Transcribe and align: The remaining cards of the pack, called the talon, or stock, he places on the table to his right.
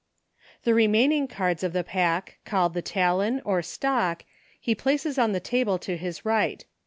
The 0.63 0.73
remaining 0.73 1.27
cards 1.27 1.61
of 1.61 1.73
the 1.73 1.83
pack, 1.83 2.39
called 2.43 2.73
the 2.73 2.81
talon, 2.81 3.39
or 3.45 3.61
stock, 3.61 4.25
he 4.59 4.73
places 4.73 5.19
on 5.19 5.31
the 5.31 5.39
table 5.39 5.77
to 5.77 5.95
his 5.95 6.25
right. 6.25 6.65